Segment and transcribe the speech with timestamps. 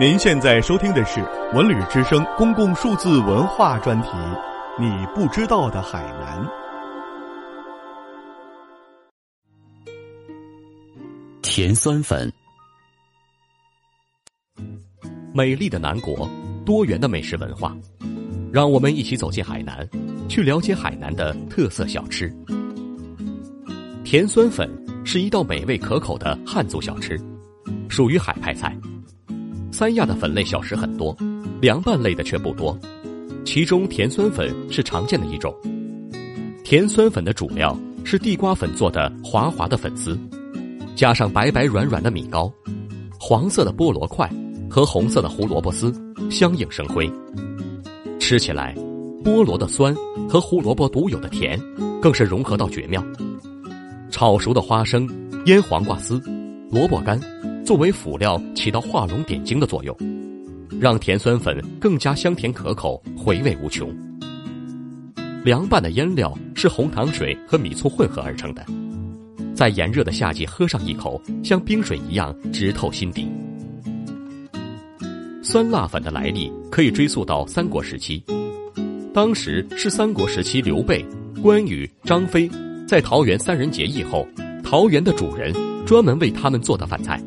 [0.00, 1.22] 您现在收听的是
[1.52, 4.08] 文旅之声公共数字文化专题
[4.80, 6.42] 《你不知道的海南》。
[11.42, 12.32] 甜酸粉，
[15.34, 16.26] 美丽的南国，
[16.64, 17.76] 多元的美食文化，
[18.50, 19.86] 让我们一起走进海南，
[20.26, 22.34] 去了解海南的特色小吃。
[24.04, 24.70] 甜酸粉
[25.04, 27.20] 是一道美味可口的汉族小吃，
[27.90, 28.74] 属于海派菜。
[29.72, 31.16] 三亚的粉类小食很多，
[31.60, 32.78] 凉拌类的却不多，
[33.42, 35.52] 其中甜酸粉是常见的一种。
[36.62, 40.16] 甜酸粉的主料是地瓜粉做的滑滑的粉丝，
[40.94, 42.52] 加上白白软软的米糕，
[43.18, 44.30] 黄色的菠萝块
[44.68, 45.92] 和红色的胡萝卜丝
[46.30, 47.10] 相映生辉。
[48.20, 48.74] 吃起来，
[49.24, 49.96] 菠萝的酸
[50.28, 51.58] 和胡萝卜独有的甜
[52.00, 53.02] 更是融合到绝妙。
[54.10, 55.08] 炒熟的花生、
[55.46, 56.20] 腌黄瓜丝、
[56.70, 57.18] 萝卜干。
[57.64, 59.96] 作为辅料，起到画龙点睛的作用，
[60.80, 63.88] 让甜酸粉更加香甜可口，回味无穷。
[65.44, 68.66] 凉拌的腌料是红糖水和米醋混合而成的，
[69.54, 73.28] 在炎热的夏季喝上一口，像冰水一样直透心底。
[75.40, 78.24] 酸辣粉的来历可以追溯到三国时期，
[79.14, 81.04] 当时是三国时期刘备、
[81.40, 82.50] 关羽、张飞
[82.88, 84.26] 在桃园三人结义后，
[84.64, 85.54] 桃园的主人
[85.86, 87.22] 专门为他们做的饭菜。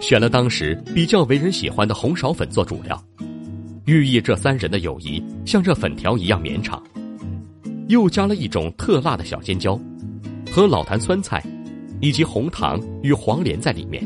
[0.00, 3.02] 选了当时比较为人喜欢的红苕粉做主料，
[3.86, 6.82] 寓意这三人的友谊像这粉条一样绵长。
[7.88, 9.78] 又加了一种特辣的小尖椒，
[10.50, 11.42] 和老坛酸菜，
[12.00, 14.02] 以及红糖与黄连在里面。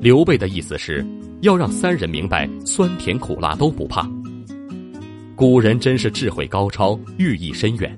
[0.00, 1.04] 刘备的意思是
[1.40, 4.08] 要让三人明白酸甜苦辣都不怕。
[5.34, 7.96] 古人真是智慧高超，寓意深远。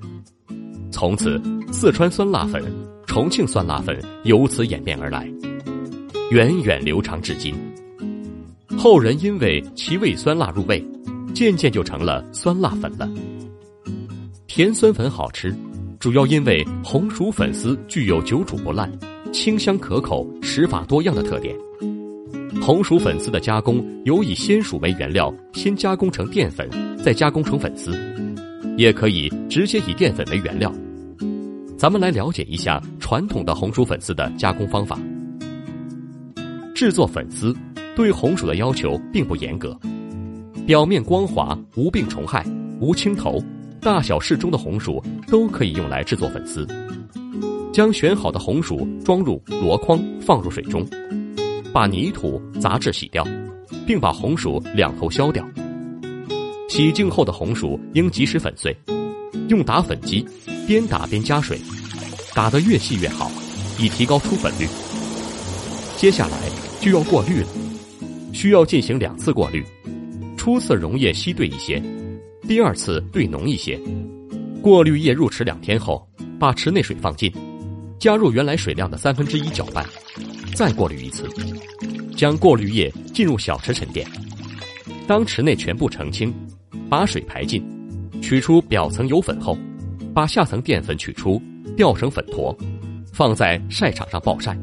[0.91, 2.61] 从此，四川酸辣粉、
[3.07, 5.31] 重庆酸辣粉由此演变而来。
[6.31, 7.53] 源远流长至今，
[8.77, 10.81] 后人因为其味酸辣入味，
[11.33, 13.05] 渐渐就成了酸辣粉了。
[14.47, 15.53] 甜酸粉好吃，
[15.99, 18.89] 主要因为红薯粉丝具有久煮不烂、
[19.33, 21.53] 清香可口、食法多样的特点。
[22.61, 26.65] 红薯粉丝的加工有以鲜薯为原料，先加工成淀粉，
[27.03, 27.91] 再加工成粉丝，
[28.77, 30.73] 也可以直接以淀粉为原料。
[31.77, 34.97] 咱们来了解一下传统的红薯粉丝的加工方法。
[36.81, 37.55] 制作粉丝
[37.95, 39.79] 对红薯的要求并不严格，
[40.65, 42.43] 表面光滑、无病虫害、
[42.79, 43.39] 无青头，
[43.79, 46.65] 大小适中的红薯都可以用来制作粉丝。
[47.71, 50.83] 将选好的红薯装入箩筐，放入水中，
[51.71, 53.23] 把泥土、杂质洗掉，
[53.85, 55.47] 并把红薯两头削掉。
[56.67, 58.75] 洗净后的红薯应及时粉碎，
[59.49, 60.27] 用打粉机
[60.65, 61.61] 边打边加水，
[62.33, 63.31] 打得越细越好，
[63.77, 64.65] 以提高出粉率。
[66.01, 66.37] 接下来。
[66.81, 67.47] 就要过滤了，
[68.33, 69.63] 需要进行两次过滤，
[70.35, 71.79] 初次溶液稀兑一些，
[72.47, 73.79] 第二次兑浓一些。
[74.63, 76.03] 过滤液入池两天后，
[76.39, 77.31] 把池内水放尽，
[77.99, 79.85] 加入原来水量的三分之一搅拌，
[80.55, 81.29] 再过滤一次，
[82.17, 84.03] 将过滤液进入小池沉淀。
[85.05, 86.33] 当池内全部澄清，
[86.89, 87.63] 把水排尽，
[88.23, 89.55] 取出表层油粉后，
[90.15, 91.39] 把下层淀粉取出，
[91.77, 92.57] 调成粉坨，
[93.13, 94.57] 放在晒场上暴晒。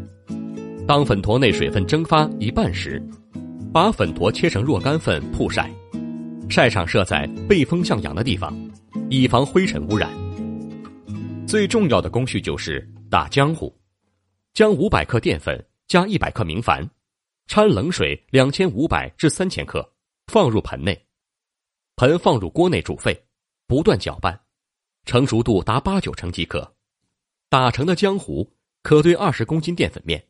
[0.88, 2.99] 当粉坨内水分蒸发一半时，
[3.71, 5.71] 把粉坨切成若干份曝晒，
[6.49, 8.56] 晒场设在背风向阳的地方，
[9.10, 10.10] 以防灰尘污染。
[11.47, 13.71] 最重要的工序就是打浆糊，
[14.54, 16.88] 将五百克淀粉加一百克明矾，
[17.48, 19.87] 掺冷水两千五百至三千克，
[20.28, 20.98] 放入盆内，
[21.97, 23.15] 盆放入锅内煮沸，
[23.66, 24.41] 不断搅拌，
[25.04, 26.66] 成熟度达八九成即可。
[27.50, 28.50] 打成的浆糊
[28.82, 30.25] 可兑二十公斤淀粉面。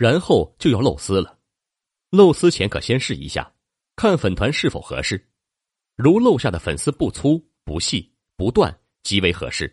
[0.00, 1.38] 然后就要漏丝了，
[2.08, 3.52] 漏丝前可先试一下，
[3.96, 5.30] 看粉团是否合适。
[5.94, 9.70] 如漏下的粉丝不粗不细不断，极为合适；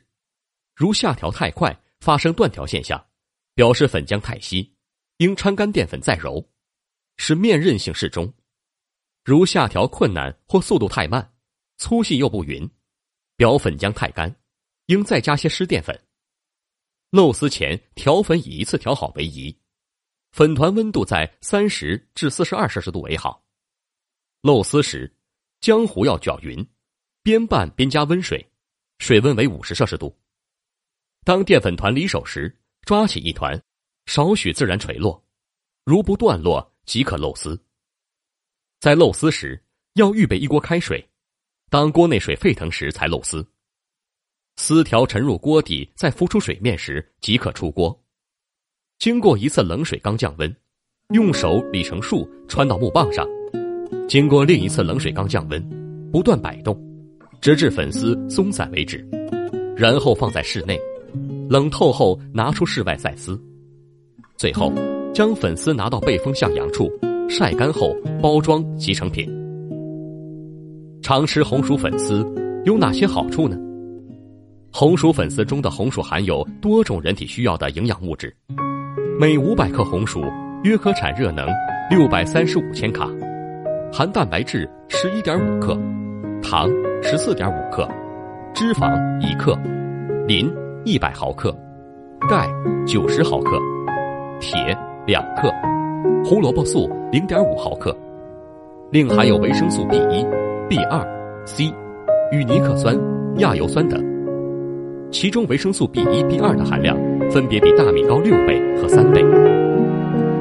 [0.75, 3.01] 如下调太快，发生断条现象，
[3.55, 4.75] 表示粉浆太稀，
[5.19, 6.45] 应掺干淀粉再揉，
[7.15, 8.33] 使面韧性适中。
[9.23, 11.35] 如下调困难或速度太慢，
[11.77, 12.69] 粗细又不匀，
[13.37, 14.35] 表粉浆太干，
[14.87, 15.97] 应再加些湿淀粉。
[17.11, 19.57] 漏丝前调粉以一次调好为宜。
[20.37, 23.43] 粉团温度在三十至四十二摄氏度为好。
[24.41, 25.11] 漏丝时，
[25.61, 26.63] 浆糊要搅匀，
[27.23, 28.47] 边拌边加温水，
[28.99, 30.15] 水温为五十摄氏度。
[31.23, 33.59] 当淀粉团离手时，抓起一团，
[34.05, 35.25] 少许自然垂落，
[35.83, 37.59] 如不断落即可漏丝。
[38.79, 39.59] 在漏丝时，
[39.93, 41.03] 要预备一锅开水，
[41.71, 43.43] 当锅内水沸腾时才漏丝。
[44.57, 48.03] 丝条沉入锅底，再浮出水面时即可出锅。
[48.99, 50.55] 经过一次冷水缸降温，
[51.13, 53.27] 用手理成束，穿到木棒上，
[54.09, 55.63] 经过另一次冷水缸降温，
[56.11, 56.75] 不断摆动，
[57.39, 59.07] 直至粉丝松散为止，
[59.75, 60.79] 然后放在室内，
[61.47, 63.39] 冷透后拿出室外再撕。
[64.35, 64.73] 最后，
[65.13, 66.91] 将粉丝拿到背风向阳处
[67.29, 69.31] 晒干后包装即成品。
[71.03, 72.25] 常吃红薯粉丝
[72.65, 73.55] 有哪些好处呢？
[74.73, 78.35] 红薯粉丝中的红薯含有多种人体需要的营养物质，
[79.19, 80.21] 每五百克红薯
[80.63, 81.43] 约可产热能
[81.89, 83.09] 六百三十五千卡，
[83.91, 85.75] 含蛋白质十一点五克，
[86.39, 86.69] 糖
[87.01, 87.89] 十四点五克，
[88.53, 89.57] 脂肪一克，
[90.27, 90.53] 磷
[90.85, 91.51] 一百毫克，
[92.29, 92.47] 钙
[92.85, 93.59] 九十毫克，
[94.39, 94.77] 铁
[95.07, 95.51] 两克，
[96.23, 97.97] 胡萝卜素零点五毫克，
[98.91, 100.23] 另含有维生素 B 一、
[100.69, 101.03] B 二、
[101.43, 101.73] C、
[102.31, 102.95] 与尼克酸、
[103.37, 103.99] 亚油酸等。
[105.09, 106.95] 其中维生素 B 一、B 二的含量
[107.31, 109.23] 分别比大米高六倍三倍，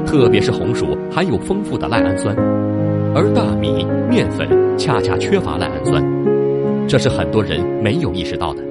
[0.06, 2.34] 特别是红薯含有丰富的赖氨酸，
[3.14, 4.48] 而大米、面粉
[4.78, 6.02] 恰恰缺乏赖氨酸，
[6.86, 8.62] 这是很多人没有意识到的。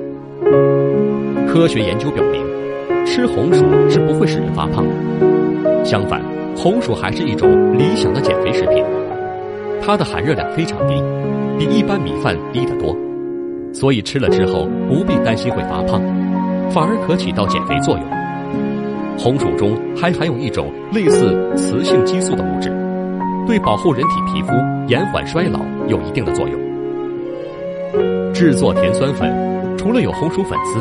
[1.48, 2.42] 科学研究表明，
[3.06, 6.22] 吃红薯是不会使人发胖的，相反，
[6.56, 8.84] 红薯还是一种理想的减肥食品，
[9.82, 10.96] 它的含热量非常低，
[11.58, 12.96] 比一般米饭低得多。
[13.74, 16.02] 所以吃了之后不必担心会发胖，
[16.72, 18.15] 反而可起到减肥作用。
[19.18, 22.70] 红薯中还含有一种类似雌性激素的物质，
[23.48, 24.54] 对保护人体皮肤、
[24.88, 26.66] 延缓衰老有一定的作用。
[28.34, 30.80] 制作甜酸粉，除了有红薯粉丝，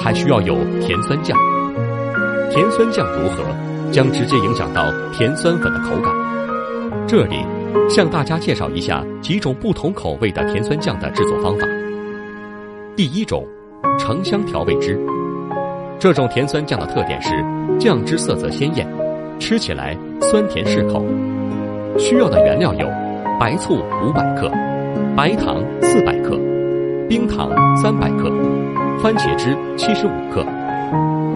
[0.00, 1.38] 还需要有甜酸酱。
[2.50, 3.44] 甜酸酱如何，
[3.92, 6.12] 将直接影响到甜酸粉的口感。
[7.06, 7.36] 这里
[7.88, 11.66] 向大家介绍一下几种不同口味的甜酸酱的制作方法。
[12.96, 13.46] 第一种，
[13.98, 14.98] 橙香调味汁。
[15.98, 17.30] 这种甜酸酱的特点是
[17.78, 18.86] 酱汁色泽鲜艳，
[19.38, 21.04] 吃起来酸甜适口。
[21.98, 22.86] 需要的原料有：
[23.38, 24.50] 白醋五百克，
[25.16, 26.36] 白糖四百克，
[27.08, 28.30] 冰糖三百克，
[29.00, 30.44] 番茄汁七十五克，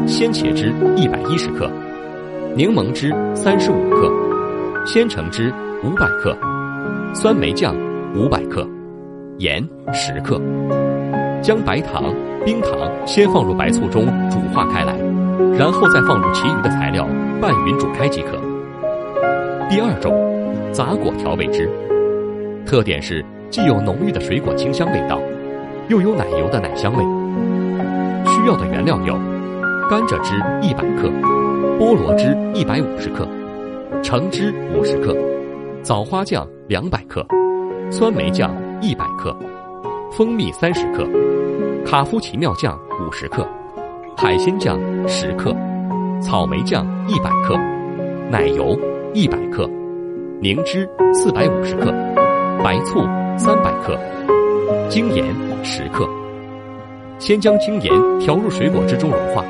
[0.06, 1.70] 鲜茄汁一百一十克，
[2.54, 4.12] 柠檬汁三十五克，
[4.84, 5.52] 鲜橙汁
[5.82, 6.36] 五百克，
[7.14, 7.74] 酸梅酱
[8.14, 8.68] 五百克，
[9.38, 10.40] 盐十克。
[11.48, 12.14] 将白糖、
[12.44, 12.72] 冰糖
[13.06, 14.94] 先放入白醋中煮化开来，
[15.58, 17.08] 然后再放入其余的材料
[17.40, 18.32] 拌匀煮开即可。
[19.66, 20.12] 第二种，
[20.74, 21.66] 杂果调味汁，
[22.66, 25.18] 特点是既有浓郁的水果清香味道，
[25.88, 27.02] 又有奶油的奶香味。
[28.30, 29.14] 需要的原料有：
[29.88, 31.08] 甘蔗汁一百克，
[31.78, 33.26] 菠萝汁一百五十克，
[34.02, 35.16] 橙汁五十克，
[35.82, 37.26] 枣花酱两百克，
[37.90, 39.34] 酸梅酱一百克。
[40.10, 41.06] 蜂蜜三十克，
[41.84, 43.46] 卡夫奇妙酱五十克，
[44.16, 44.78] 海鲜酱
[45.08, 45.54] 十克，
[46.20, 47.56] 草莓酱一百克，
[48.30, 48.78] 奶油
[49.14, 49.68] 一百克，
[50.40, 51.90] 凝脂四百五十克，
[52.62, 53.00] 白醋
[53.36, 53.98] 三百克，
[54.88, 55.24] 精盐
[55.64, 56.06] 十克。
[57.18, 59.44] 先将精盐调入水果汁中融化，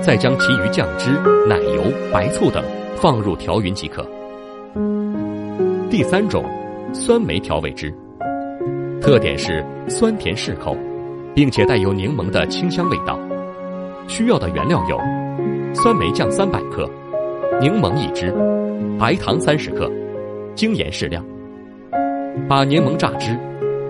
[0.00, 1.10] 再将其余酱汁、
[1.48, 1.82] 奶油、
[2.12, 2.62] 白醋等
[2.96, 4.06] 放入调匀即可。
[5.90, 6.44] 第三种，
[6.92, 7.92] 酸梅调味汁。
[9.00, 10.76] 特点是酸甜适口，
[11.40, 13.18] 并且带有柠檬的清香味道。
[14.06, 15.00] 需要的原料有：
[15.74, 16.86] 酸梅酱三百克，
[17.58, 18.30] 柠檬一支，
[18.98, 19.90] 白糖三十克，
[20.54, 21.24] 精盐适量。
[22.46, 23.34] 把柠檬榨汁、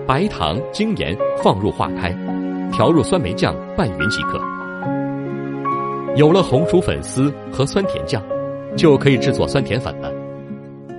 [0.07, 2.17] 白糖、精盐放入化开，
[2.71, 4.39] 调入酸梅酱拌匀即可。
[6.15, 8.23] 有了红薯粉丝和酸甜酱，
[8.77, 10.09] 就可以制作酸甜粉了。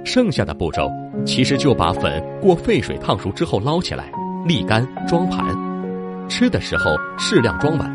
[0.05, 0.87] 剩下的步骤。
[1.25, 4.13] 其实就把粉过沸水烫熟之后捞起来，
[4.47, 5.47] 沥干装盘，
[6.29, 7.91] 吃的时候适量装满，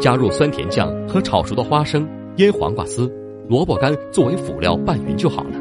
[0.00, 3.06] 加入酸甜酱和炒熟的花生、腌黄瓜丝、
[3.48, 5.52] 萝卜干作为辅料拌匀就好了。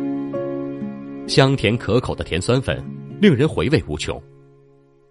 [1.27, 2.83] 香甜可口的甜酸粉，
[3.21, 4.21] 令人回味无穷。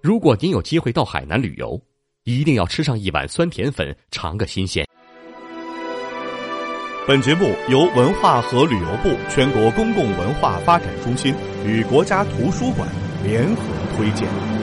[0.03, 1.81] 如果您有机会到海南旅游，
[2.25, 4.87] 一定要吃上一碗酸甜粉，尝个新鲜。
[7.07, 11.33] 本节目由文化和旅游部全国公共文化发展中心
[11.65, 12.89] 与国家图书馆
[13.25, 13.63] 联合
[13.97, 14.56] 推荐。